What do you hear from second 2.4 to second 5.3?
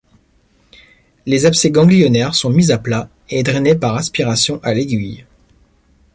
mis à plat, et drainés par aspiration à l'aiguille.